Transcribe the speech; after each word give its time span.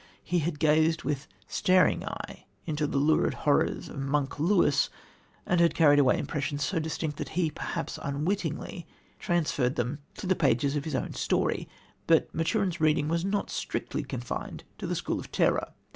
He 0.23 0.39
had 0.39 0.57
gazed 0.57 1.03
with 1.03 1.27
starting 1.45 2.03
eye 2.03 2.47
on 2.67 2.73
the 2.75 2.87
lurid 2.87 3.35
horrors 3.45 3.87
of 3.87 3.99
"Monk" 3.99 4.39
Lewis, 4.39 4.89
and 5.45 5.61
had 5.61 5.75
carried 5.75 5.99
away 5.99 6.17
impressions 6.17 6.63
so 6.65 6.79
distinct 6.79 7.17
that 7.17 7.29
he, 7.37 7.51
perhaps 7.51 7.99
unwittingly, 8.01 8.87
transferred 9.19 9.75
them 9.75 9.99
to 10.15 10.25
the 10.25 10.35
pages 10.35 10.75
of 10.75 10.85
his 10.85 10.95
own 10.95 11.13
story. 11.13 11.69
But 12.07 12.33
Maturin's 12.33 12.81
reading 12.81 13.09
was 13.09 13.23
not 13.23 13.51
strictly 13.51 14.01
confined 14.01 14.63
to 14.79 14.87
the 14.87 14.95
school 14.95 15.19
of 15.19 15.31
terror. 15.31 15.71